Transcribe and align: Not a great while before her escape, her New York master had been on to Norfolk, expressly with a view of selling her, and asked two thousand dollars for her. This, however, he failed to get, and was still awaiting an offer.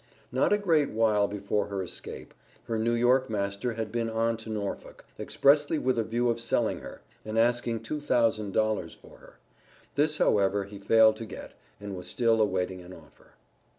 Not 0.31 0.51
a 0.51 0.57
great 0.57 0.89
while 0.89 1.27
before 1.27 1.67
her 1.67 1.83
escape, 1.83 2.33
her 2.63 2.79
New 2.79 2.93
York 2.95 3.29
master 3.29 3.73
had 3.73 3.91
been 3.91 4.09
on 4.09 4.35
to 4.37 4.49
Norfolk, 4.49 5.05
expressly 5.19 5.77
with 5.77 5.99
a 5.99 6.03
view 6.03 6.27
of 6.31 6.39
selling 6.39 6.79
her, 6.79 7.03
and 7.23 7.37
asked 7.37 7.69
two 7.83 7.99
thousand 8.01 8.51
dollars 8.51 8.95
for 8.95 9.19
her. 9.19 9.37
This, 9.93 10.17
however, 10.17 10.63
he 10.63 10.79
failed 10.79 11.17
to 11.17 11.25
get, 11.27 11.53
and 11.79 11.95
was 11.95 12.07
still 12.07 12.41
awaiting 12.41 12.81
an 12.81 12.93
offer. 12.93 13.33